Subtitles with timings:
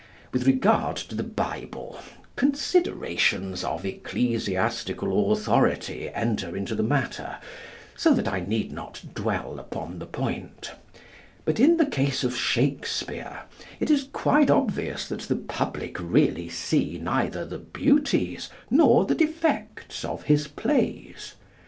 [0.31, 1.99] With regard to the Bible,
[2.35, 7.37] considerations of ecclesiastical authority enter into the matter,
[7.95, 10.71] so that I need not dwell upon the point.
[11.45, 13.41] But in the case of Shakespeare
[13.79, 20.03] it is quite obvious that the public really see neither the beauties nor the defects
[20.03, 21.35] of his plays.